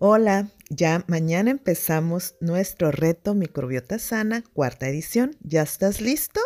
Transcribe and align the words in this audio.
Hola, 0.00 0.50
ya 0.70 1.04
mañana 1.06 1.52
empezamos 1.52 2.34
nuestro 2.40 2.90
reto 2.90 3.32
Microbiota 3.34 4.00
Sana, 4.00 4.42
cuarta 4.52 4.88
edición. 4.88 5.36
¿Ya 5.40 5.62
estás 5.62 6.00
listo? 6.00 6.40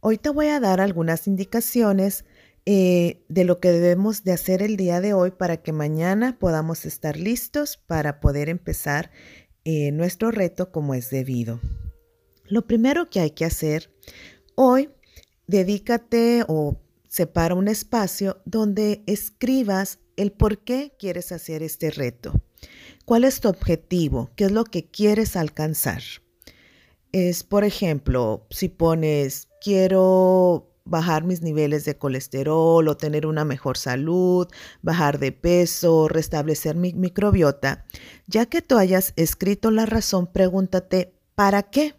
Hoy 0.00 0.16
te 0.16 0.30
voy 0.30 0.46
a 0.46 0.58
dar 0.58 0.80
algunas 0.80 1.26
indicaciones 1.26 2.24
eh, 2.64 3.22
de 3.28 3.44
lo 3.44 3.60
que 3.60 3.70
debemos 3.70 4.24
de 4.24 4.32
hacer 4.32 4.62
el 4.62 4.78
día 4.78 5.02
de 5.02 5.12
hoy 5.12 5.30
para 5.30 5.58
que 5.58 5.72
mañana 5.72 6.38
podamos 6.38 6.86
estar 6.86 7.18
listos 7.18 7.76
para 7.76 8.18
poder 8.18 8.48
empezar 8.48 9.10
eh, 9.64 9.92
nuestro 9.92 10.30
reto 10.30 10.72
como 10.72 10.94
es 10.94 11.10
debido. 11.10 11.60
Lo 12.44 12.66
primero 12.66 13.10
que 13.10 13.20
hay 13.20 13.32
que 13.32 13.44
hacer 13.44 13.92
hoy, 14.54 14.88
dedícate 15.46 16.44
o 16.48 16.80
separa 17.08 17.54
un 17.54 17.68
espacio 17.68 18.40
donde 18.46 19.02
escribas 19.06 19.98
el 20.18 20.32
por 20.32 20.58
qué 20.58 20.92
quieres 20.98 21.32
hacer 21.32 21.62
este 21.62 21.90
reto. 21.90 22.34
¿Cuál 23.04 23.24
es 23.24 23.40
tu 23.40 23.48
objetivo? 23.48 24.30
¿Qué 24.36 24.44
es 24.44 24.52
lo 24.52 24.64
que 24.64 24.84
quieres 24.84 25.36
alcanzar? 25.36 26.02
Es, 27.12 27.44
por 27.44 27.64
ejemplo, 27.64 28.46
si 28.50 28.68
pones, 28.68 29.48
quiero 29.62 30.70
bajar 30.84 31.24
mis 31.24 31.42
niveles 31.42 31.84
de 31.84 31.96
colesterol 31.96 32.86
o 32.88 32.96
tener 32.96 33.26
una 33.26 33.44
mejor 33.44 33.78
salud, 33.78 34.48
bajar 34.82 35.18
de 35.18 35.32
peso, 35.32 36.08
restablecer 36.08 36.76
mi 36.76 36.92
microbiota, 36.92 37.84
ya 38.26 38.46
que 38.46 38.62
tú 38.62 38.76
hayas 38.76 39.12
escrito 39.16 39.70
la 39.70 39.86
razón, 39.86 40.26
pregúntate, 40.26 41.14
¿para 41.34 41.62
qué? 41.62 41.94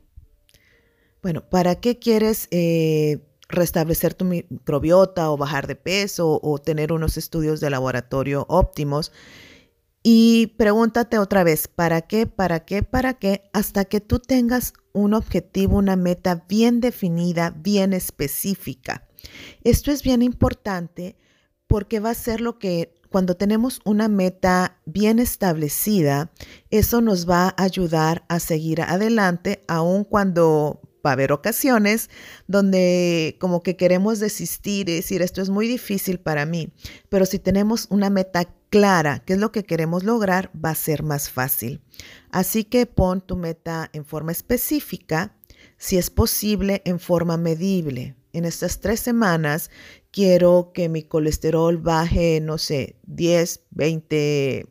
Bueno, 1.22 1.50
¿para 1.50 1.76
qué 1.76 2.00
quieres 2.00 2.48
eh, 2.52 3.20
restablecer 3.50 4.14
tu 4.14 4.26
microbiota 4.26 5.30
o 5.32 5.38
bajar 5.38 5.68
de 5.68 5.76
peso 5.76 6.40
o 6.42 6.60
tener 6.60 6.94
unos 6.94 7.18
estudios 7.18 7.60
de 7.60 7.70
laboratorio 7.70 8.46
óptimos. 8.48 9.12
Y 10.02 10.54
pregúntate 10.58 11.20
otra 11.20 11.44
vez, 11.44 11.68
¿para 11.68 12.02
qué? 12.02 12.26
¿Para 12.26 12.62
qué? 12.62 12.84
¿Para 12.84 13.16
qué? 13.16 13.50
Hasta 13.52 13.84
que 13.86 14.00
tú 14.00 14.20
tengas 14.20 14.74
un 14.94 15.14
objetivo, 15.14 15.78
una 15.78 15.98
meta 15.98 16.46
bien 16.48 16.80
definida, 16.80 17.50
bien 17.50 17.92
específica. 17.92 19.08
Esto 19.64 19.92
es 19.92 20.04
bien 20.04 20.22
importante 20.22 21.18
porque 21.68 22.00
va 22.00 22.12
a 22.12 22.16
ser 22.16 22.40
lo 22.40 22.60
que 22.60 22.96
cuando 23.10 23.36
tenemos 23.36 23.82
una 23.86 24.08
meta 24.08 24.78
bien 24.86 25.20
establecida, 25.20 26.32
eso 26.70 27.02
nos 27.02 27.28
va 27.28 27.56
a 27.58 27.64
ayudar 27.64 28.24
a 28.30 28.40
seguir 28.40 28.82
adelante, 28.82 29.64
aun 29.68 30.04
cuando 30.04 30.80
va 31.06 31.12
a 31.12 31.14
haber 31.14 31.32
ocasiones 31.32 32.10
donde 32.48 33.38
como 33.40 33.62
que 33.64 33.76
queremos 33.76 34.20
desistir 34.20 34.90
y 34.90 34.96
decir 34.96 35.22
esto 35.22 35.42
es 35.42 35.50
muy 35.50 35.68
difícil 35.68 36.20
para 36.20 36.46
mí, 36.46 36.72
pero 37.10 37.26
si 37.26 37.40
tenemos 37.40 37.88
una 37.90 38.10
meta 38.10 38.54
clara, 38.70 39.20
qué 39.20 39.34
es 39.34 39.40
lo 39.40 39.52
que 39.52 39.64
queremos 39.64 40.04
lograr, 40.04 40.52
va 40.54 40.72
a 40.72 40.76
ser 40.76 41.04
más 41.04 41.30
fácil. 41.30 41.82
Así 42.32 42.64
que 42.64 42.86
pon 42.86 43.22
tu 43.22 43.36
meta 43.36 43.90
en 43.94 44.06
forma 44.06 44.32
específica, 44.32 45.36
si 45.78 45.98
es 45.98 46.10
posible, 46.10 46.82
en 46.86 47.00
forma 47.00 47.38
medible. 47.38 48.16
En 48.32 48.46
estas 48.46 48.80
tres 48.80 49.00
semanas 49.00 49.72
quiero 50.12 50.72
que 50.74 50.88
mi 50.88 51.04
colesterol 51.04 51.78
baje, 51.78 52.40
no 52.42 52.58
sé, 52.58 52.98
10, 53.08 53.62
20 53.72 54.68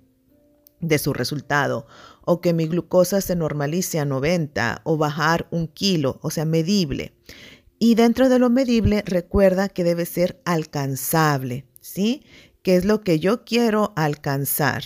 de 0.80 0.98
su 0.98 1.12
resultado 1.12 1.86
o 2.30 2.42
que 2.42 2.52
mi 2.52 2.66
glucosa 2.66 3.22
se 3.22 3.34
normalice 3.34 3.98
a 3.98 4.04
90 4.04 4.82
o 4.84 4.98
bajar 4.98 5.48
un 5.50 5.66
kilo, 5.66 6.18
o 6.20 6.28
sea, 6.28 6.44
medible. 6.44 7.14
Y 7.78 7.94
dentro 7.94 8.28
de 8.28 8.38
lo 8.38 8.50
medible, 8.50 9.02
recuerda 9.06 9.70
que 9.70 9.82
debe 9.82 10.04
ser 10.04 10.38
alcanzable, 10.44 11.64
¿sí? 11.80 12.24
¿Qué 12.60 12.76
es 12.76 12.84
lo 12.84 13.00
que 13.00 13.18
yo 13.18 13.46
quiero 13.46 13.94
alcanzar? 13.96 14.84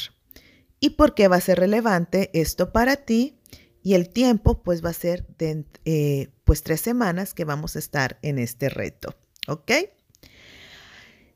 ¿Y 0.79 0.91
por 0.91 1.15
qué 1.15 1.27
va 1.27 1.35
a 1.35 1.41
ser 1.41 1.59
relevante 1.59 2.31
esto 2.33 2.71
para 2.71 2.95
ti? 2.95 3.41
Y 3.83 3.95
el 3.95 4.09
tiempo, 4.09 4.63
pues 4.63 4.85
va 4.85 4.91
a 4.91 4.93
ser 4.93 5.27
de, 5.37 5.65
eh, 5.85 6.29
pues 6.45 6.63
tres 6.63 6.81
semanas 6.81 7.35
que 7.35 7.45
vamos 7.45 7.75
a 7.75 7.81
estar 7.81 8.21
en 8.23 8.39
este 8.39 8.69
reto, 8.69 9.17
¿ok? 9.49 9.73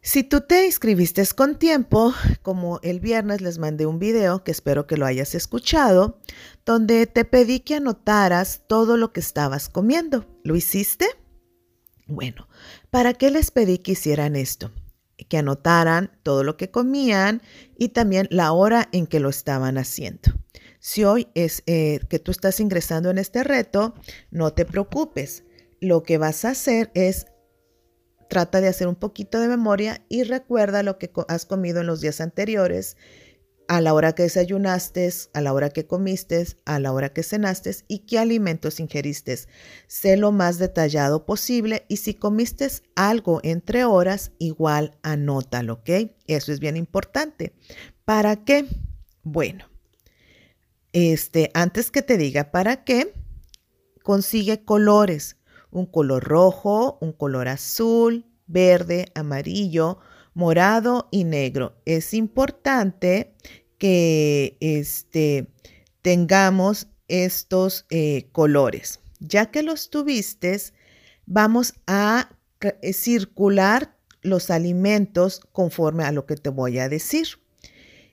Si 0.07 0.23
tú 0.23 0.41
te 0.41 0.67
inscribiste 0.67 1.27
con 1.35 1.59
tiempo, 1.59 2.15
como 2.43 2.79
el 2.85 3.01
viernes 3.01 3.41
les 3.41 3.59
mandé 3.59 3.87
un 3.87 3.99
video 3.99 4.45
que 4.45 4.53
espero 4.53 4.87
que 4.87 4.97
lo 4.97 5.05
hayas 5.05 5.35
escuchado, 5.35 6.21
donde 6.65 7.09
te 7.09 7.25
pedí 7.25 7.59
que 7.59 7.75
anotaras 7.75 8.63
todo 8.69 8.97
lo 8.97 9.13
que 9.13 9.19
estabas 9.19 9.69
comiendo. 9.69 10.25
¿Lo 10.45 10.55
hiciste? 10.55 11.07
Bueno, 12.07 12.47
¿para 12.91 13.15
qué 13.15 13.33
les 13.33 13.51
pedí 13.51 13.79
que 13.79 13.93
hicieran 13.93 14.37
esto? 14.37 14.71
Que 15.29 15.39
anotaran 15.39 16.13
todo 16.23 16.45
lo 16.45 16.57
que 16.57 16.71
comían 16.71 17.43
y 17.77 17.89
también 17.89 18.29
la 18.31 18.53
hora 18.53 18.89
en 18.93 19.09
que 19.09 19.19
lo 19.19 19.29
estaban 19.29 19.77
haciendo. 19.77 20.31
Si 20.79 21.03
hoy 21.03 21.27
es 21.35 21.65
eh, 21.67 21.99
que 22.09 22.21
tú 22.21 22.31
estás 22.31 22.61
ingresando 22.61 23.11
en 23.11 23.19
este 23.19 23.43
reto, 23.43 23.95
no 24.31 24.53
te 24.53 24.67
preocupes. 24.67 25.43
Lo 25.81 26.05
que 26.05 26.17
vas 26.17 26.45
a 26.45 26.51
hacer 26.51 26.93
es 26.95 27.27
Trata 28.29 28.61
de 28.61 28.69
hacer 28.69 28.89
un 28.89 28.97
poquito 28.97 29.41
de 29.41 29.49
memoria 29.49 30.05
y 30.09 30.25
recuerda 30.25 30.83
lo 30.83 30.99
que 30.99 31.11
has 31.29 31.47
comido 31.47 31.81
en 31.81 31.87
los 31.87 32.01
días 32.01 32.21
anteriores, 32.21 32.97
a 33.69 33.81
la 33.81 33.95
hora 33.95 34.15
que 34.15 34.25
desayunaste, 34.25 35.13
a 35.33 35.41
la 35.41 35.53
hora 35.53 35.71
que 35.71 35.87
comiste, 35.87 36.47
a 36.65 36.79
la 36.79 36.93
hora 36.93 37.13
que 37.13 37.23
cenaste 37.23 37.77
y 37.89 38.01
qué 38.01 38.19
alimentos 38.19 38.81
ingeriste. 38.81 39.39
Sé 39.87 40.17
lo 40.17 40.33
más 40.33 40.59
detallado 40.59 41.27
posible 41.27 41.85
y 41.89 41.97
si 41.97 42.15
comiste 42.15 42.69
algo 42.95 43.41
entre 43.43 43.85
horas, 43.85 44.33
igual 44.39 44.97
anótalo, 45.03 45.75
¿ok? 45.75 45.91
Eso 46.27 46.53
es 46.53 46.61
bien 46.61 46.77
importante. 46.77 47.55
¿Para 48.05 48.45
qué? 48.45 48.67
Bueno, 49.23 49.69
este, 50.93 51.51
antes 51.55 51.91
que 51.91 52.03
te 52.03 52.17
diga 52.17 52.53
para 52.53 52.85
qué, 52.85 53.13
consigue 54.03 54.65
colores 54.65 55.37
un 55.77 55.85
color 55.85 56.25
rojo, 56.25 56.97
un 57.03 57.13
color 57.13 57.49
azul, 57.49 58.25
verde, 58.47 59.13
amarillo, 59.15 59.99
morado 60.33 61.09
y 61.11 61.25
negro. 61.25 61.77
Es 61.85 62.15
importante 62.15 63.35
que 63.77 64.57
este, 64.61 65.49
tengamos 66.01 66.89
estos 67.09 67.85
eh, 67.91 68.29
colores. 68.33 69.01
Ya 69.21 69.51
que 69.51 69.63
los 69.63 69.91
tuviste, 69.91 70.59
vamos 71.27 71.75
a 71.87 72.31
eh, 72.61 72.93
circular 72.95 73.99
los 74.23 74.51
alimentos 74.51 75.41
conforme 75.53 76.05
a 76.05 76.13
lo 76.13 76.25
que 76.25 76.37
te 76.37 76.49
voy 76.49 76.79
a 76.79 76.89
decir. 76.89 77.27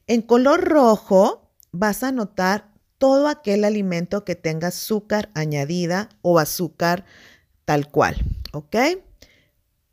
En 0.06 0.22
color 0.22 0.66
rojo 0.66 1.50
vas 1.72 2.04
a 2.04 2.12
notar 2.12 2.74
todo 2.98 3.28
aquel 3.28 3.64
alimento 3.64 4.24
que 4.24 4.36
tenga 4.36 4.68
azúcar 4.70 5.30
añadida 5.34 6.10
o 6.22 6.40
azúcar 6.40 7.06
tal 7.66 7.90
cual, 7.90 8.16
¿ok? 8.52 8.76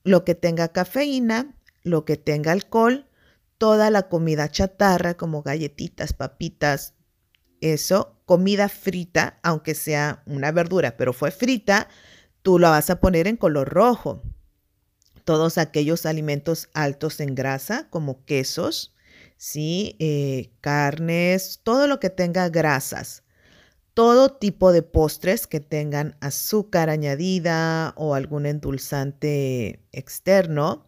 Lo 0.04 0.24
que 0.24 0.34
tenga 0.34 0.68
cafeína, 0.68 1.54
lo 1.82 2.04
que 2.04 2.16
tenga 2.16 2.52
alcohol, 2.52 3.06
toda 3.58 3.90
la 3.90 4.08
comida 4.08 4.50
chatarra 4.50 5.14
como 5.14 5.42
galletitas, 5.42 6.12
papitas, 6.12 6.94
eso, 7.60 8.16
comida 8.24 8.68
frita, 8.68 9.38
aunque 9.42 9.74
sea 9.74 10.22
una 10.26 10.50
verdura, 10.52 10.96
pero 10.96 11.12
fue 11.12 11.30
frita, 11.30 11.88
tú 12.42 12.58
la 12.58 12.70
vas 12.70 12.90
a 12.90 13.00
poner 13.00 13.26
en 13.26 13.36
color 13.36 13.68
rojo. 13.68 14.22
Todos 15.24 15.58
aquellos 15.58 16.06
alimentos 16.06 16.70
altos 16.72 17.20
en 17.20 17.34
grasa, 17.34 17.88
como 17.90 18.24
quesos, 18.24 18.94
¿sí? 19.36 19.96
Eh, 19.98 20.52
carnes, 20.60 21.60
todo 21.62 21.86
lo 21.86 22.00
que 22.00 22.08
tenga 22.08 22.48
grasas 22.48 23.22
todo 23.94 24.30
tipo 24.30 24.72
de 24.72 24.82
postres 24.82 25.46
que 25.46 25.60
tengan 25.60 26.16
azúcar 26.20 26.90
añadida 26.90 27.92
o 27.96 28.14
algún 28.14 28.46
endulzante 28.46 29.80
externo, 29.92 30.86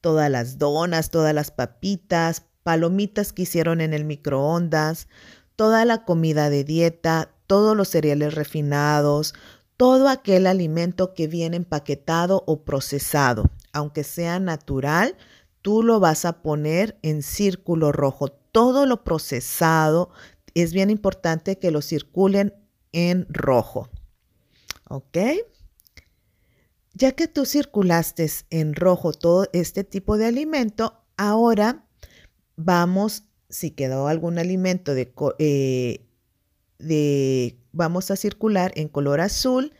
todas 0.00 0.30
las 0.30 0.58
donas, 0.58 1.10
todas 1.10 1.34
las 1.34 1.50
papitas, 1.50 2.42
palomitas 2.62 3.32
que 3.32 3.42
hicieron 3.42 3.80
en 3.80 3.92
el 3.94 4.04
microondas, 4.04 5.08
toda 5.56 5.84
la 5.84 6.04
comida 6.04 6.50
de 6.50 6.64
dieta, 6.64 7.30
todos 7.46 7.76
los 7.76 7.88
cereales 7.88 8.34
refinados, 8.34 9.34
todo 9.76 10.08
aquel 10.08 10.46
alimento 10.46 11.14
que 11.14 11.26
viene 11.26 11.56
empaquetado 11.56 12.44
o 12.46 12.64
procesado, 12.64 13.50
aunque 13.72 14.04
sea 14.04 14.38
natural, 14.38 15.16
tú 15.62 15.82
lo 15.82 16.00
vas 16.00 16.24
a 16.24 16.42
poner 16.42 16.98
en 17.02 17.22
círculo 17.22 17.90
rojo. 17.90 18.28
Todo 18.28 18.86
lo 18.86 19.02
procesado, 19.02 20.10
es 20.54 20.72
bien 20.72 20.90
importante 20.90 21.58
que 21.58 21.70
lo 21.70 21.82
circulen 21.82 22.54
en 22.92 23.26
rojo. 23.28 23.88
¿Ok? 24.88 25.18
Ya 26.94 27.12
que 27.12 27.26
tú 27.26 27.44
circulaste 27.44 28.30
en 28.50 28.74
rojo 28.74 29.12
todo 29.12 29.48
este 29.52 29.82
tipo 29.82 30.16
de 30.16 30.26
alimento, 30.26 31.02
ahora 31.16 31.86
vamos, 32.56 33.24
si 33.48 33.72
quedó 33.72 34.06
algún 34.06 34.38
alimento 34.38 34.94
de, 34.94 35.12
eh, 35.38 36.06
de 36.78 37.58
vamos 37.72 38.10
a 38.10 38.16
circular 38.16 38.72
en 38.76 38.88
color 38.88 39.20
azul 39.20 39.72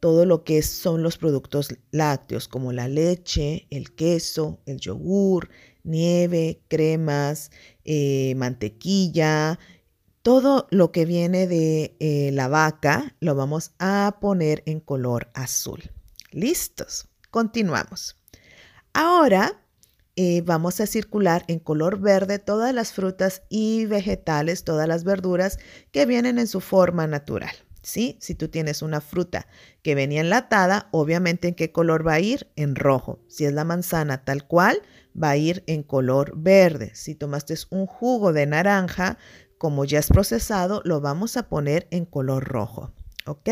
todo 0.00 0.24
lo 0.24 0.44
que 0.44 0.62
son 0.62 1.02
los 1.02 1.18
productos 1.18 1.68
lácteos 1.90 2.48
como 2.48 2.72
la 2.72 2.88
leche, 2.88 3.66
el 3.70 3.94
queso, 3.94 4.60
el 4.66 4.78
yogur, 4.78 5.50
nieve, 5.84 6.60
cremas, 6.68 7.50
eh, 7.84 8.34
mantequilla, 8.36 9.58
todo 10.26 10.66
lo 10.72 10.90
que 10.90 11.04
viene 11.04 11.46
de 11.46 11.94
eh, 12.00 12.30
la 12.32 12.48
vaca 12.48 13.14
lo 13.20 13.36
vamos 13.36 13.70
a 13.78 14.16
poner 14.20 14.64
en 14.66 14.80
color 14.80 15.30
azul. 15.34 15.92
¿Listos? 16.32 17.06
Continuamos. 17.30 18.16
Ahora 18.92 19.62
eh, 20.16 20.42
vamos 20.44 20.80
a 20.80 20.88
circular 20.88 21.44
en 21.46 21.60
color 21.60 22.00
verde 22.00 22.40
todas 22.40 22.74
las 22.74 22.92
frutas 22.92 23.42
y 23.48 23.86
vegetales, 23.86 24.64
todas 24.64 24.88
las 24.88 25.04
verduras 25.04 25.60
que 25.92 26.06
vienen 26.06 26.40
en 26.40 26.48
su 26.48 26.60
forma 26.60 27.06
natural. 27.06 27.54
¿sí? 27.86 28.18
Si 28.20 28.34
tú 28.34 28.48
tienes 28.48 28.82
una 28.82 29.00
fruta 29.00 29.46
que 29.82 29.94
venía 29.94 30.22
enlatada, 30.22 30.88
obviamente 30.90 31.46
en 31.46 31.54
qué 31.54 31.70
color 31.70 32.04
va 32.04 32.14
a 32.14 32.20
ir? 32.20 32.48
En 32.56 32.74
rojo. 32.74 33.20
Si 33.28 33.44
es 33.44 33.52
la 33.52 33.62
manzana 33.62 34.24
tal 34.24 34.44
cual, 34.44 34.82
va 35.22 35.30
a 35.30 35.36
ir 35.36 35.62
en 35.68 35.84
color 35.84 36.32
verde. 36.36 36.90
Si 36.94 37.14
tomaste 37.14 37.54
un 37.70 37.86
jugo 37.86 38.32
de 38.32 38.46
naranja, 38.46 39.18
como 39.58 39.84
ya 39.84 39.98
es 39.98 40.08
procesado, 40.08 40.82
lo 40.84 41.00
vamos 41.00 41.36
a 41.36 41.48
poner 41.48 41.88
en 41.90 42.04
color 42.04 42.44
rojo. 42.44 42.92
¿Ok? 43.26 43.50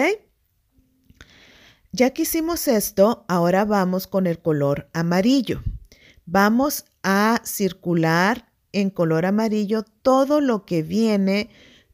Ya 1.92 2.10
que 2.10 2.22
hicimos 2.22 2.66
esto, 2.66 3.24
ahora 3.28 3.64
vamos 3.64 4.06
con 4.06 4.26
el 4.26 4.40
color 4.40 4.88
amarillo. 4.92 5.62
Vamos 6.26 6.86
a 7.02 7.40
circular 7.44 8.50
en 8.72 8.90
color 8.90 9.26
amarillo 9.26 9.84
todo 10.02 10.40
lo 10.40 10.66
que 10.66 10.82
viene, 10.82 11.50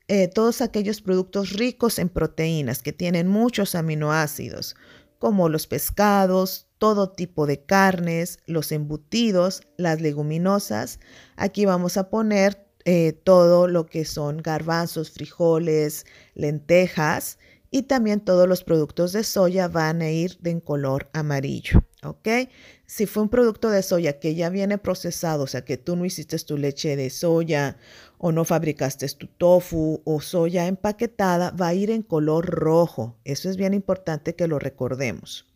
eh, 0.08 0.28
todos 0.28 0.62
aquellos 0.62 1.02
productos 1.02 1.52
ricos 1.52 1.98
en 1.98 2.08
proteínas 2.08 2.82
que 2.82 2.92
tienen 2.92 3.28
muchos 3.28 3.74
aminoácidos, 3.74 4.74
como 5.18 5.50
los 5.50 5.66
pescados, 5.66 6.66
todo 6.78 7.10
tipo 7.10 7.46
de 7.46 7.62
carnes, 7.62 8.38
los 8.46 8.72
embutidos, 8.72 9.62
las 9.76 10.00
leguminosas. 10.00 10.98
Aquí 11.36 11.66
vamos 11.66 11.98
a 11.98 12.08
poner 12.08 12.69
eh, 12.84 13.12
todo 13.12 13.68
lo 13.68 13.86
que 13.86 14.04
son 14.04 14.38
garbanzos, 14.38 15.10
frijoles, 15.10 16.06
lentejas 16.34 17.38
y 17.70 17.82
también 17.82 18.20
todos 18.20 18.48
los 18.48 18.64
productos 18.64 19.12
de 19.12 19.22
soya 19.22 19.68
van 19.68 20.02
a 20.02 20.10
ir 20.10 20.38
en 20.44 20.60
color 20.60 21.08
amarillo, 21.12 21.84
¿ok? 22.02 22.48
Si 22.86 23.06
fue 23.06 23.22
un 23.22 23.28
producto 23.28 23.70
de 23.70 23.82
soya 23.82 24.18
que 24.18 24.34
ya 24.34 24.48
viene 24.48 24.78
procesado, 24.78 25.44
o 25.44 25.46
sea, 25.46 25.64
que 25.64 25.76
tú 25.76 25.94
no 25.94 26.04
hiciste 26.04 26.36
tu 26.38 26.56
leche 26.56 26.96
de 26.96 27.10
soya 27.10 27.76
o 28.18 28.32
no 28.32 28.44
fabricaste 28.44 29.08
tu 29.10 29.28
tofu 29.28 30.02
o 30.04 30.20
soya 30.20 30.66
empaquetada, 30.66 31.52
va 31.52 31.68
a 31.68 31.74
ir 31.74 31.90
en 31.90 32.02
color 32.02 32.46
rojo. 32.46 33.16
Eso 33.24 33.48
es 33.48 33.56
bien 33.56 33.74
importante 33.74 34.34
que 34.34 34.48
lo 34.48 34.58
recordemos. 34.58 35.46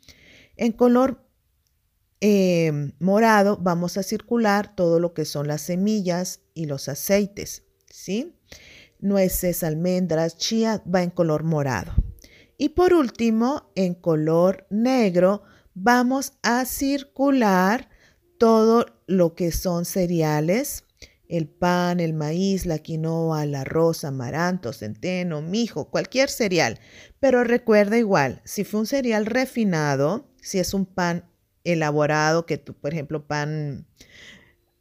En 0.56 0.70
color 0.70 1.23
em, 2.26 2.92
morado 3.00 3.58
vamos 3.60 3.98
a 3.98 4.02
circular 4.02 4.74
todo 4.74 4.98
lo 4.98 5.12
que 5.12 5.24
son 5.26 5.46
las 5.46 5.60
semillas 5.60 6.40
y 6.54 6.64
los 6.64 6.88
aceites, 6.88 7.64
¿sí? 7.90 8.34
nueces, 9.04 9.62
almendras, 9.62 10.38
chía 10.38 10.82
va 10.92 11.02
en 11.02 11.10
color 11.10 11.44
morado. 11.44 11.92
Y 12.56 12.70
por 12.70 12.94
último, 12.94 13.70
en 13.74 13.94
color 13.94 14.66
negro, 14.70 15.42
vamos 15.74 16.32
a 16.42 16.64
circular 16.64 17.90
todo 18.38 18.86
lo 19.06 19.34
que 19.34 19.52
son 19.52 19.84
cereales, 19.84 20.84
el 21.28 21.48
pan, 21.48 22.00
el 22.00 22.14
maíz, 22.14 22.64
la 22.64 22.78
quinoa, 22.78 23.44
el 23.44 23.54
arroz, 23.54 24.04
amaranto, 24.04 24.72
centeno, 24.72 25.42
mijo, 25.42 25.90
cualquier 25.90 26.30
cereal. 26.30 26.78
Pero 27.20 27.44
recuerda 27.44 27.98
igual, 27.98 28.40
si 28.44 28.64
fue 28.64 28.80
un 28.80 28.86
cereal 28.86 29.26
refinado, 29.26 30.30
si 30.40 30.58
es 30.58 30.72
un 30.72 30.86
pan 30.86 31.30
elaborado, 31.64 32.46
que 32.46 32.58
tú, 32.58 32.74
por 32.74 32.92
ejemplo, 32.92 33.26
pan 33.26 33.86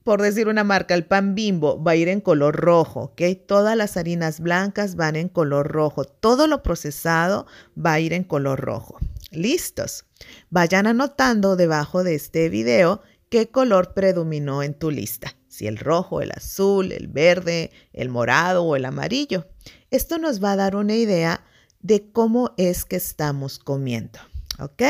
por 0.04 0.22
decir 0.22 0.50
una 0.50 0.66
marca, 0.66 0.94
el 0.96 1.06
pan 1.06 1.34
bimbo 1.34 1.82
va 1.82 1.92
a 1.92 1.96
ir 1.96 2.10
en 2.10 2.20
color 2.20 2.58
rojo, 2.58 3.00
¿ok? 3.02 3.22
Todas 3.48 3.78
las 3.78 3.96
harinas 3.96 4.42
blancas 4.42 4.96
van 4.96 5.16
en 5.16 5.30
color 5.30 5.70
rojo. 5.70 6.04
Todo 6.04 6.48
lo 6.48 6.62
procesado 6.62 7.48
va 7.78 7.94
a 7.94 8.00
ir 8.02 8.12
en 8.12 8.26
color 8.26 8.60
rojo. 8.60 8.98
¿Listos? 9.32 10.06
Vayan 10.50 10.88
anotando 10.88 11.56
debajo 11.56 12.04
de 12.04 12.16
este 12.16 12.50
video 12.50 13.02
qué 13.30 13.50
color 13.50 13.94
predominó 13.94 14.62
en 14.62 14.74
tu 14.74 14.92
lista. 14.92 15.36
Si 15.48 15.68
el 15.68 15.78
rojo, 15.78 16.22
el 16.22 16.32
azul, 16.32 16.92
el 16.92 17.08
verde, 17.08 17.72
el 17.94 18.10
morado 18.10 18.64
o 18.64 18.76
el 18.76 18.86
amarillo. 18.86 19.48
Esto 19.90 20.18
nos 20.18 20.44
va 20.44 20.52
a 20.52 20.58
dar 20.58 20.76
una 20.76 20.96
idea 20.96 21.46
de 21.80 22.12
cómo 22.12 22.54
es 22.58 22.84
que 22.84 22.98
estamos 22.98 23.58
comiendo, 23.58 24.20
¿ok? 24.60 24.84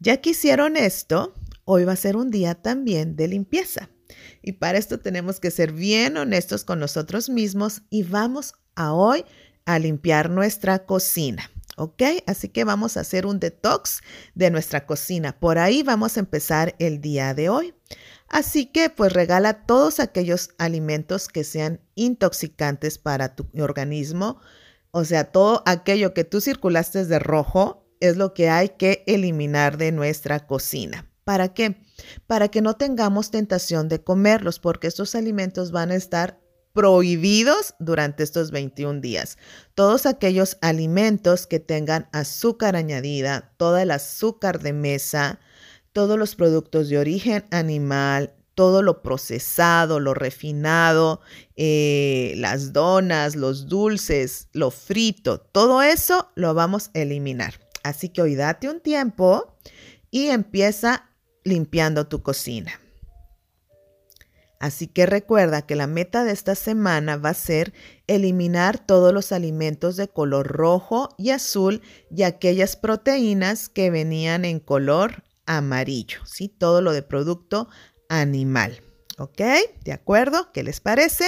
Ya 0.00 0.20
que 0.20 0.30
hicieron 0.30 0.76
esto, 0.76 1.34
Hoy 1.70 1.84
va 1.84 1.92
a 1.92 1.96
ser 1.96 2.16
un 2.16 2.30
día 2.30 2.54
también 2.54 3.14
de 3.14 3.28
limpieza. 3.28 3.90
Y 4.40 4.52
para 4.52 4.78
esto 4.78 5.00
tenemos 5.00 5.38
que 5.38 5.50
ser 5.50 5.72
bien 5.72 6.16
honestos 6.16 6.64
con 6.64 6.80
nosotros 6.80 7.28
mismos 7.28 7.82
y 7.90 8.04
vamos 8.04 8.54
a 8.74 8.94
hoy 8.94 9.26
a 9.66 9.78
limpiar 9.78 10.30
nuestra 10.30 10.86
cocina. 10.86 11.50
¿Ok? 11.76 12.02
Así 12.26 12.48
que 12.48 12.64
vamos 12.64 12.96
a 12.96 13.00
hacer 13.00 13.26
un 13.26 13.38
detox 13.38 14.00
de 14.34 14.50
nuestra 14.50 14.86
cocina. 14.86 15.38
Por 15.38 15.58
ahí 15.58 15.82
vamos 15.82 16.16
a 16.16 16.20
empezar 16.20 16.74
el 16.78 17.02
día 17.02 17.34
de 17.34 17.50
hoy. 17.50 17.74
Así 18.28 18.64
que 18.64 18.88
pues 18.88 19.12
regala 19.12 19.66
todos 19.66 20.00
aquellos 20.00 20.54
alimentos 20.56 21.28
que 21.28 21.44
sean 21.44 21.82
intoxicantes 21.96 22.96
para 22.96 23.36
tu 23.36 23.46
organismo. 23.60 24.40
O 24.90 25.04
sea, 25.04 25.32
todo 25.32 25.62
aquello 25.66 26.14
que 26.14 26.24
tú 26.24 26.40
circulaste 26.40 27.04
de 27.04 27.18
rojo 27.18 27.87
es 28.00 28.16
lo 28.16 28.34
que 28.34 28.48
hay 28.48 28.70
que 28.70 29.04
eliminar 29.06 29.76
de 29.76 29.92
nuestra 29.92 30.46
cocina. 30.46 31.10
¿Para 31.24 31.52
qué? 31.52 31.76
Para 32.26 32.48
que 32.48 32.62
no 32.62 32.74
tengamos 32.74 33.30
tentación 33.30 33.88
de 33.88 34.02
comerlos, 34.02 34.58
porque 34.58 34.86
estos 34.86 35.14
alimentos 35.14 35.72
van 35.72 35.90
a 35.90 35.96
estar 35.96 36.40
prohibidos 36.72 37.74
durante 37.78 38.22
estos 38.22 38.50
21 38.50 39.00
días. 39.00 39.36
Todos 39.74 40.06
aquellos 40.06 40.58
alimentos 40.60 41.46
que 41.46 41.60
tengan 41.60 42.08
azúcar 42.12 42.76
añadida, 42.76 43.52
toda 43.56 43.82
el 43.82 43.90
azúcar 43.90 44.60
de 44.60 44.72
mesa, 44.72 45.40
todos 45.92 46.18
los 46.18 46.36
productos 46.36 46.88
de 46.88 46.98
origen 46.98 47.44
animal, 47.50 48.34
todo 48.54 48.82
lo 48.82 49.02
procesado, 49.02 50.00
lo 50.00 50.14
refinado, 50.14 51.20
eh, 51.56 52.34
las 52.36 52.72
donas, 52.72 53.36
los 53.36 53.68
dulces, 53.68 54.48
lo 54.52 54.70
frito, 54.70 55.40
todo 55.40 55.82
eso 55.82 56.30
lo 56.34 56.54
vamos 56.54 56.90
a 56.94 57.00
eliminar. 57.00 57.67
Así 57.82 58.08
que 58.08 58.22
hoy 58.22 58.34
date 58.34 58.68
un 58.68 58.80
tiempo 58.80 59.56
y 60.10 60.28
empieza 60.28 61.10
limpiando 61.44 62.06
tu 62.06 62.22
cocina. 62.22 62.80
Así 64.60 64.88
que 64.88 65.06
recuerda 65.06 65.62
que 65.62 65.76
la 65.76 65.86
meta 65.86 66.24
de 66.24 66.32
esta 66.32 66.56
semana 66.56 67.16
va 67.16 67.30
a 67.30 67.34
ser 67.34 67.72
eliminar 68.08 68.84
todos 68.84 69.14
los 69.14 69.30
alimentos 69.30 69.96
de 69.96 70.08
color 70.08 70.48
rojo 70.48 71.10
y 71.16 71.30
azul 71.30 71.80
y 72.10 72.24
aquellas 72.24 72.74
proteínas 72.74 73.68
que 73.68 73.90
venían 73.90 74.44
en 74.44 74.58
color 74.58 75.22
amarillo, 75.46 76.18
¿sí? 76.26 76.48
Todo 76.48 76.82
lo 76.82 76.92
de 76.92 77.02
producto 77.02 77.68
animal. 78.08 78.80
¿Ok? 79.18 79.40
¿De 79.84 79.92
acuerdo? 79.92 80.52
¿Qué 80.52 80.62
les 80.62 80.80
parece? 80.80 81.24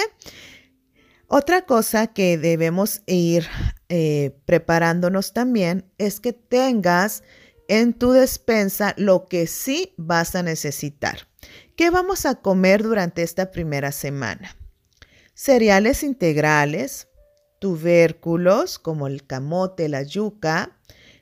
Otra 1.32 1.62
cosa 1.62 2.08
que 2.08 2.36
debemos 2.38 3.02
ir 3.06 3.46
eh, 3.88 4.36
preparándonos 4.46 5.32
también 5.32 5.88
es 5.96 6.18
que 6.18 6.32
tengas 6.32 7.22
en 7.68 7.94
tu 7.94 8.10
despensa 8.10 8.94
lo 8.96 9.26
que 9.26 9.46
sí 9.46 9.94
vas 9.96 10.34
a 10.34 10.42
necesitar. 10.42 11.28
¿Qué 11.76 11.90
vamos 11.90 12.26
a 12.26 12.34
comer 12.34 12.82
durante 12.82 13.22
esta 13.22 13.52
primera 13.52 13.92
semana? 13.92 14.56
Cereales 15.32 16.02
integrales, 16.02 17.06
tubérculos 17.60 18.80
como 18.80 19.06
el 19.06 19.24
camote, 19.24 19.88
la 19.88 20.02
yuca, 20.02 20.80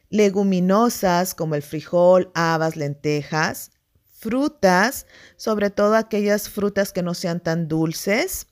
leguminosas 0.09 1.35
como 1.35 1.55
el 1.55 1.63
frijol, 1.63 2.31
habas, 2.33 2.77
lentejas, 2.77 3.73
frutas, 4.07 5.05
sobre 5.37 5.69
todo 5.69 5.97
aquellas 5.97 6.49
frutas 6.49 6.95
que 6.95 7.03
no 7.03 7.13
sean 7.13 7.41
tan 7.41 7.69
dulces, 7.69 8.47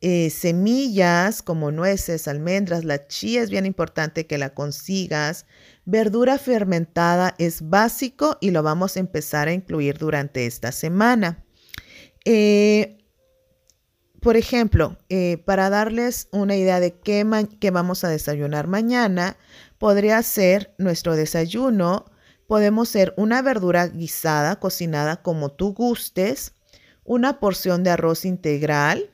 eh, 0.00 0.30
semillas 0.30 1.42
como 1.42 1.70
nueces, 1.70 2.28
almendras, 2.28 2.84
la 2.84 3.06
chía 3.06 3.42
es 3.42 3.50
bien 3.50 3.66
importante 3.66 4.26
que 4.26 4.38
la 4.38 4.54
consigas, 4.54 5.46
Verdura 5.90 6.38
fermentada 6.38 7.34
es 7.38 7.68
básico 7.68 8.38
y 8.40 8.52
lo 8.52 8.62
vamos 8.62 8.96
a 8.96 9.00
empezar 9.00 9.48
a 9.48 9.52
incluir 9.52 9.98
durante 9.98 10.46
esta 10.46 10.70
semana. 10.70 11.44
Eh, 12.24 12.98
por 14.20 14.36
ejemplo, 14.36 14.98
eh, 15.08 15.42
para 15.44 15.68
darles 15.68 16.28
una 16.30 16.54
idea 16.54 16.78
de 16.78 17.00
qué, 17.00 17.26
qué 17.58 17.70
vamos 17.72 18.04
a 18.04 18.08
desayunar 18.08 18.68
mañana, 18.68 19.36
podría 19.78 20.22
ser 20.22 20.74
nuestro 20.78 21.16
desayuno. 21.16 22.04
Podemos 22.46 22.88
ser 22.88 23.12
una 23.16 23.42
verdura 23.42 23.88
guisada, 23.88 24.60
cocinada 24.60 25.22
como 25.22 25.48
tú 25.50 25.72
gustes, 25.72 26.54
una 27.02 27.40
porción 27.40 27.82
de 27.82 27.90
arroz 27.90 28.24
integral 28.24 29.09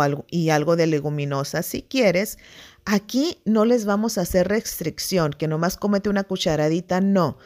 algo, 0.00 0.24
y 0.30 0.50
algo 0.50 0.76
de 0.76 0.86
leguminosa 0.86 1.62
si 1.62 1.82
quieres, 1.82 2.38
Aquí 2.90 3.42
no 3.44 3.66
les 3.66 3.84
vamos 3.84 4.16
a 4.16 4.22
hacer 4.22 4.48
restricción, 4.48 5.34
que 5.34 5.46
nomás 5.46 5.76
comete 5.76 6.08
una 6.08 6.24
cucharadita, 6.24 7.02
no. 7.02 7.36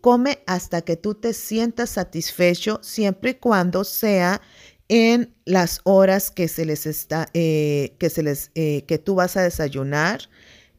come 0.00 0.40
hasta 0.48 0.82
que 0.82 0.96
tú 0.96 1.14
te 1.14 1.34
sientas 1.34 1.90
satisfecho, 1.90 2.80
siempre 2.82 3.30
y 3.30 3.34
cuando 3.34 3.84
sea 3.84 4.42
en 4.88 5.32
las 5.44 5.82
horas 5.84 6.32
que 6.32 6.48
se 6.48 6.64
les 6.64 6.84
está, 6.84 7.28
eh, 7.32 7.94
que 8.00 8.10
se 8.10 8.24
les, 8.24 8.50
eh, 8.56 8.82
que 8.88 8.98
tú 8.98 9.14
vas 9.14 9.36
a 9.36 9.42
desayunar, 9.42 10.22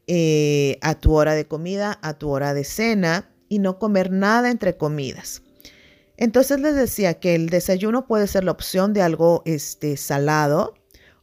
eh, 0.06 0.76
a 0.82 0.96
tu 0.96 1.14
hora 1.14 1.34
de 1.34 1.46
comida, 1.46 1.98
a 2.02 2.12
tu 2.18 2.28
hora 2.28 2.52
de 2.52 2.64
cena 2.64 3.30
y 3.48 3.58
no 3.58 3.78
comer 3.78 4.10
nada 4.10 4.50
entre 4.50 4.76
comidas. 4.76 5.40
Entonces 6.18 6.60
les 6.60 6.74
decía 6.74 7.14
que 7.14 7.34
el 7.34 7.48
desayuno 7.48 8.06
puede 8.06 8.26
ser 8.26 8.44
la 8.44 8.52
opción 8.52 8.92
de 8.92 9.00
algo 9.00 9.42
este, 9.46 9.96
salado 9.96 10.74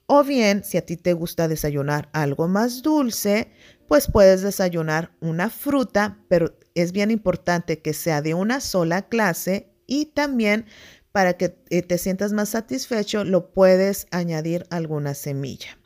o 0.08 0.24
bien 0.24 0.64
si 0.64 0.78
a 0.78 0.86
ti 0.86 0.98
te 0.98 1.14
gusta 1.14 1.48
desayunar 1.48 2.10
algo 2.14 2.48
más 2.48 2.82
dulce, 2.82 3.52
pues 3.88 4.10
puedes 4.12 4.42
desayunar 4.42 5.12
una 5.22 5.50
fruta, 5.50 6.18
pero 6.28 6.58
es 6.76 6.92
bien 6.92 7.12
importante 7.12 7.82
que 7.82 7.94
sea 7.94 8.22
de 8.22 8.34
una 8.34 8.60
sola 8.60 9.04
clase 9.04 9.72
y 9.86 10.08
también 10.08 10.66
para 11.12 11.34
que 11.34 11.58
eh, 11.70 11.82
te 11.82 11.98
sientas 11.98 12.34
más 12.34 12.50
satisfecho 12.50 13.24
lo 13.24 13.52
puedes 13.52 14.08
añadir 14.12 14.68
alguna 14.70 15.14
semilla. 15.14 15.78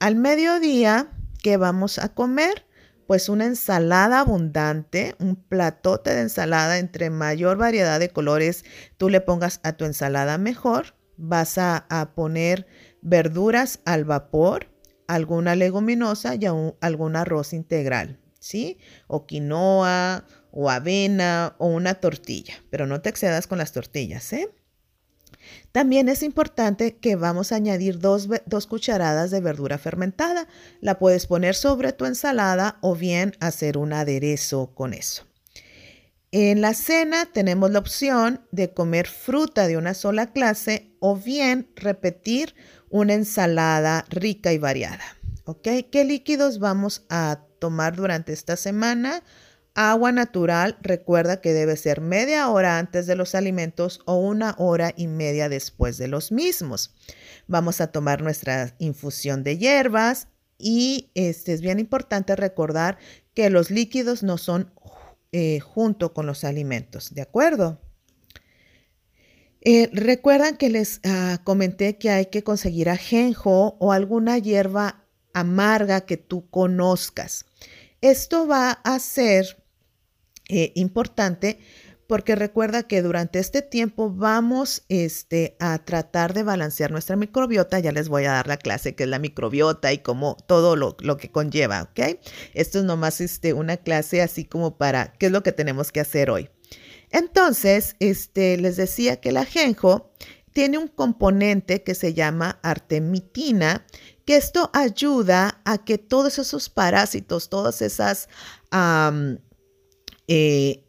Al 0.00 0.16
mediodía, 0.16 1.12
¿qué 1.42 1.56
vamos 1.56 1.98
a 1.98 2.14
comer? 2.14 2.66
Pues 3.06 3.28
una 3.28 3.46
ensalada 3.46 4.20
abundante, 4.20 5.14
un 5.20 5.36
platote 5.36 6.14
de 6.14 6.22
ensalada 6.22 6.78
entre 6.78 7.10
mayor 7.10 7.58
variedad 7.58 8.00
de 8.00 8.08
colores 8.08 8.64
tú 8.96 9.08
le 9.08 9.20
pongas 9.20 9.60
a 9.62 9.74
tu 9.74 9.84
ensalada 9.84 10.36
mejor. 10.36 10.96
Vas 11.16 11.58
a, 11.58 12.12
poner 12.16 12.66
verduras 13.04 13.78
al 13.84 14.04
vapor, 14.04 14.66
alguna 15.06 15.54
leguminosa 15.54 16.34
y 16.34 16.46
algún 16.46 17.16
arroz 17.16 17.52
integral, 17.52 18.18
¿sí? 18.40 18.78
O 19.06 19.26
quinoa, 19.26 20.26
o 20.50 20.70
avena, 20.70 21.54
o 21.58 21.68
una 21.68 21.94
tortilla, 21.94 22.54
pero 22.70 22.86
no 22.86 23.00
te 23.02 23.10
excedas 23.10 23.46
con 23.46 23.58
las 23.58 23.72
tortillas, 23.72 24.32
¿eh? 24.32 24.48
También 25.72 26.08
es 26.08 26.22
importante 26.22 26.96
que 26.96 27.16
vamos 27.16 27.52
a 27.52 27.56
añadir 27.56 27.98
dos, 27.98 28.28
cucharadas 28.66 29.30
de 29.30 29.40
verdura 29.40 29.76
fermentada. 29.76 30.48
La 30.80 30.98
puedes 30.98 31.26
poner 31.26 31.54
sobre 31.54 31.92
tu 31.92 32.06
ensalada 32.06 32.78
o 32.80 32.94
bien 32.94 33.34
hacer 33.40 33.76
un 33.76 33.92
aderezo 33.92 34.74
con 34.74 34.94
eso. 34.94 35.26
En 36.36 36.62
la 36.62 36.74
cena 36.74 37.26
tenemos 37.26 37.70
la 37.70 37.78
opción 37.78 38.44
de 38.50 38.74
comer 38.74 39.06
fruta 39.06 39.68
de 39.68 39.76
una 39.76 39.94
sola 39.94 40.32
clase 40.32 40.90
o 40.98 41.14
bien 41.14 41.70
repetir 41.76 42.56
una 42.90 43.14
ensalada 43.14 44.04
rica 44.08 44.52
y 44.52 44.58
variada. 44.58 45.04
¿Ok? 45.44 45.68
¿Qué 45.92 46.04
líquidos 46.04 46.58
vamos 46.58 47.04
a 47.08 47.44
tomar 47.60 47.94
durante 47.94 48.32
esta 48.32 48.56
semana? 48.56 49.22
Agua 49.76 50.10
natural, 50.10 50.76
recuerda 50.82 51.40
que 51.40 51.52
debe 51.52 51.76
ser 51.76 52.00
media 52.00 52.48
hora 52.48 52.80
antes 52.80 53.06
de 53.06 53.14
los 53.14 53.36
alimentos 53.36 54.00
o 54.04 54.16
una 54.16 54.56
hora 54.58 54.92
y 54.96 55.06
media 55.06 55.48
después 55.48 55.98
de 55.98 56.08
los 56.08 56.32
mismos. 56.32 56.96
Vamos 57.46 57.80
a 57.80 57.92
tomar 57.92 58.22
nuestra 58.22 58.74
infusión 58.80 59.44
de 59.44 59.56
hierbas 59.56 60.26
y 60.58 61.12
este 61.14 61.52
es 61.52 61.60
bien 61.60 61.78
importante 61.78 62.34
recordar 62.34 62.98
que 63.34 63.50
los 63.50 63.70
líquidos 63.70 64.24
no 64.24 64.36
son 64.36 64.72
eh, 65.36 65.58
junto 65.58 66.14
con 66.14 66.26
los 66.26 66.44
alimentos, 66.44 67.12
¿de 67.12 67.20
acuerdo? 67.20 67.80
Eh, 69.62 69.90
recuerdan 69.92 70.56
que 70.56 70.70
les 70.70 71.00
ah, 71.02 71.40
comenté 71.42 71.98
que 71.98 72.10
hay 72.10 72.26
que 72.26 72.44
conseguir 72.44 72.88
ajenjo 72.88 73.76
o 73.80 73.90
alguna 73.90 74.38
hierba 74.38 75.08
amarga 75.32 76.02
que 76.02 76.16
tú 76.16 76.48
conozcas. 76.50 77.46
Esto 78.00 78.46
va 78.46 78.70
a 78.70 78.96
ser 79.00 79.60
eh, 80.50 80.70
importante 80.76 81.58
porque 82.06 82.36
recuerda 82.36 82.84
que 82.84 83.02
durante 83.02 83.38
este 83.38 83.62
tiempo 83.62 84.10
vamos 84.10 84.84
este, 84.88 85.56
a 85.58 85.78
tratar 85.78 86.34
de 86.34 86.42
balancear 86.42 86.90
nuestra 86.90 87.16
microbiota. 87.16 87.78
Ya 87.78 87.92
les 87.92 88.08
voy 88.08 88.24
a 88.24 88.32
dar 88.32 88.46
la 88.46 88.56
clase 88.56 88.94
que 88.94 89.04
es 89.04 89.08
la 89.08 89.18
microbiota 89.18 89.92
y 89.92 89.98
como 89.98 90.36
todo 90.46 90.76
lo, 90.76 90.96
que 91.16 91.30
conlleva, 91.30 91.82
¿ok? 91.82 92.18
Esto 92.52 92.78
es 92.78 92.84
nomás 92.84 93.20
este, 93.20 93.52
una 93.52 93.76
clase 93.76 94.22
así 94.22 94.44
como 94.44 94.76
para 94.76 95.12
qué 95.14 95.26
es 95.26 95.32
lo 95.32 95.42
que 95.42 95.52
tenemos 95.52 95.92
que 95.92 96.00
hacer 96.00 96.30
hoy. 96.30 96.50
Entonces, 97.10 97.96
este, 98.00 98.56
les 98.56 98.76
decía 98.76 99.20
que 99.20 99.30
el 99.30 99.36
ajenjo 99.36 100.12
tiene 100.52 100.78
un 100.78 100.88
componente 100.88 101.82
que 101.82 101.94
se 101.94 102.14
llama 102.14 102.58
artemitina, 102.62 103.86
que 104.24 104.36
esto 104.36 104.70
ayuda 104.72 105.60
a 105.64 105.84
que 105.84 105.98
todos 105.98 106.38
esos 106.38 106.70
parásitos, 106.70 107.48
todas 107.48 107.82
esas 107.82 108.28
eh, 110.28 110.83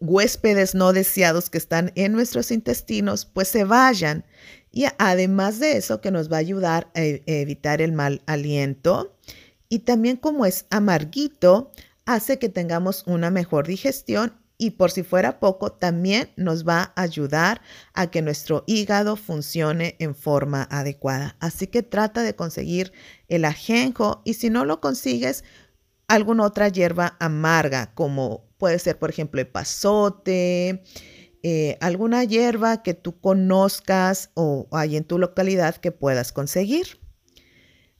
huéspedes 0.00 0.74
no 0.74 0.92
deseados 0.92 1.50
que 1.50 1.58
están 1.58 1.92
en 1.94 2.12
nuestros 2.12 2.50
intestinos, 2.50 3.26
pues 3.26 3.48
se 3.48 3.64
vayan. 3.64 4.24
Y 4.72 4.86
además 4.98 5.60
de 5.60 5.76
eso, 5.76 6.00
que 6.00 6.10
nos 6.10 6.30
va 6.30 6.36
a 6.36 6.40
ayudar 6.40 6.90
a, 6.94 7.00
e, 7.00 7.22
evitar 7.26 7.82
el 7.82 7.92
mal 7.92 8.22
aliento. 8.26 9.16
Y 9.68 9.80
también 9.80 10.16
como 10.16 10.46
es 10.46 10.66
amarguito, 10.70 11.70
hace 12.06 12.38
que 12.38 12.48
tengamos 12.48 13.04
una 13.06 13.30
mejor 13.30 13.66
digestión 13.66 14.34
y 14.60 14.72
por 14.72 14.90
si 14.90 15.02
fuera 15.02 15.40
poco, 15.40 15.72
también 15.72 16.28
nos 16.36 16.68
va 16.68 16.92
a 16.94 17.00
ayudar 17.00 17.62
a 17.94 18.10
que 18.10 18.20
nuestro 18.20 18.62
hígado 18.66 19.16
funcione 19.16 19.96
en 20.00 20.14
forma 20.14 20.68
adecuada. 20.70 21.34
Así 21.40 21.66
que 21.66 21.82
trata 21.82 22.22
de 22.22 22.34
conseguir 22.34 22.92
el 23.28 23.46
ajenjo 23.46 24.20
y 24.22 24.34
si 24.34 24.50
no 24.50 24.66
lo 24.66 24.82
consigues, 24.82 25.44
alguna 26.08 26.44
otra 26.44 26.68
hierba 26.68 27.16
amarga 27.20 27.94
como 27.94 28.49
Puede 28.60 28.78
ser, 28.78 28.98
por 28.98 29.08
ejemplo, 29.08 29.40
el 29.40 29.48
pasote, 29.48 30.82
eh, 31.42 31.78
alguna 31.80 32.22
hierba 32.24 32.82
que 32.82 32.92
tú 32.92 33.18
conozcas 33.18 34.30
o 34.34 34.68
hay 34.70 34.98
en 34.98 35.04
tu 35.04 35.18
localidad 35.18 35.76
que 35.76 35.92
puedas 35.92 36.30
conseguir. 36.30 37.00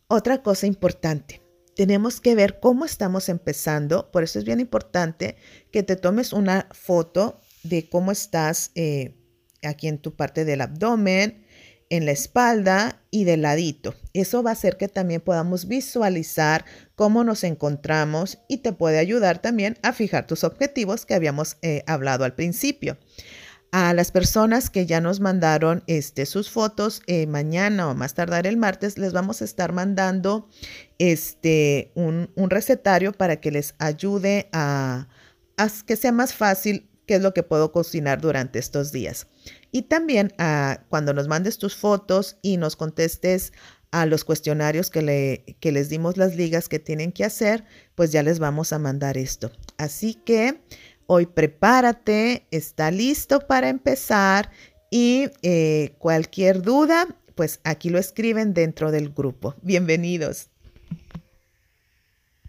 Otra 0.07 0.43
cosa 0.43 0.67
importante, 0.67 1.41
tenemos 1.75 2.21
que 2.21 2.35
ver 2.35 2.61
cómo 2.61 2.85
estamos 2.85 3.31
empezando, 3.31 4.11
por 4.11 4.23
eso 4.23 4.39
es 4.39 4.45
bien 4.45 4.61
importante 4.61 5.37
que 5.73 5.83
te 5.83 5.97
tomes 5.97 6.35
una 6.35 6.69
foto 6.73 7.41
de 7.63 7.89
cómo 7.89 8.13
estás 8.13 8.71
eh, 8.75 9.17
aquí 9.63 9.89
en 9.89 9.97
tu 9.97 10.15
parte 10.15 10.45
del 10.45 10.61
abdomen, 10.61 11.47
en 11.91 12.07
la 12.07 12.13
espalda 12.13 13.03
y 13.11 13.25
del 13.25 13.43
ladito. 13.43 13.95
Eso 14.15 14.43
va 14.43 14.51
a 14.51 14.53
hacer 14.55 14.77
que 14.77 14.89
también 14.89 15.21
podamos 15.21 15.67
visualizar 15.69 16.65
cómo 16.95 17.25
nos 17.25 17.45
encontramos 17.45 18.39
y 18.49 18.59
te 18.59 18.73
puede 18.73 18.99
ayudar 18.99 19.43
también 19.43 19.77
a 19.83 19.93
fijar 19.93 20.27
tus 20.27 20.45
objetivos 20.45 21.05
que 21.05 21.15
habíamos 21.15 21.57
eh, 21.63 21.83
hablado 21.87 22.25
al 22.25 22.35
principio. 22.35 22.97
A 23.73 23.95
las 23.95 24.11
personas 24.11 24.69
que 24.69 24.85
ya 24.87 25.01
nos 25.01 25.21
mandaron 25.21 25.85
este, 25.87 26.27
sus 26.27 26.51
fotos, 26.51 27.03
eh, 27.07 27.29
mañana 27.29 27.89
o 27.89 27.95
más 27.95 28.15
tardar 28.15 28.49
el 28.49 28.57
martes, 28.57 28.99
les 28.99 29.13
vamos 29.13 29.43
a 29.43 29.45
estar 29.45 29.73
mandando 29.73 30.49
este, 30.99 31.93
un, 31.95 32.29
recetario 32.37 33.13
para 33.13 33.37
que 33.37 33.53
les 33.53 33.75
ayude 33.79 34.49
a, 34.53 35.07
a 35.57 35.69
que 35.87 35.95
sea 35.95 36.11
más 36.11 36.35
fácil 36.35 36.90
qué 37.11 37.17
es 37.17 37.23
lo 37.23 37.35
que 37.35 37.43
puedo 37.43 37.73
cocinar 37.73 38.21
durante 38.21 38.61
estos 38.61 38.93
días. 38.93 39.27
Y 39.73 39.83
también 39.83 40.33
ah, 40.39 40.85
cuando 40.89 41.13
nos 41.13 41.27
mandes 41.27 41.59
tus 41.59 41.75
fotos 41.75 42.37
y 42.41 42.57
nos 42.57 42.77
contestes 42.77 43.53
a 43.91 44.07
los 44.07 44.23
cuestionarios 44.23 44.91
que, 44.91 45.03
le, 45.03 45.57
que 45.59 45.73
les 45.73 45.89
dimos 45.89 46.17
las 46.17 46.37
ligas 46.37 46.69
que 46.69 46.79
tienen 46.79 47.11
que 47.11 47.25
hacer, 47.25 47.65
pues 47.97 48.13
ya 48.13 48.23
les 48.23 48.39
vamos 48.39 48.73
a 48.73 48.79
mandar 48.79 49.19
esto. 49.19 49.51
Así 49.77 50.15
que 50.15 50.61
hoy 51.09 51.27
prepárate, 51.27 52.47
está 52.53 52.93
listo 52.93 53.41
para 53.41 53.71
empezar 53.71 54.53
y 54.89 55.31
eh, 55.43 55.97
cualquier 55.99 56.63
duda, 56.63 57.09
pues 57.35 57.59
aquí 57.65 57.91
lo 57.91 57.99
escriben 57.99 58.55
dentro 58.55 58.93
del 58.93 59.11
grupo. 59.11 59.57
Bienvenidos. 59.63 60.51